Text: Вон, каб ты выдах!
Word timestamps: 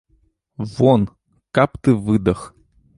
Вон, 0.73 1.01
каб 1.55 1.77
ты 1.83 1.89
выдах! 2.09 2.39